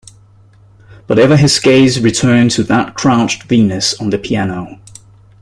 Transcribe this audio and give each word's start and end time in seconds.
But 1.05 1.19
ever 1.19 1.37
his 1.37 1.59
gaze 1.59 1.99
returned 1.99 2.49
to 2.53 2.63
that 2.63 2.95
Crouched 2.95 3.43
Venus 3.43 3.93
on 4.01 4.09
the 4.09 4.17
piano. 4.17 4.79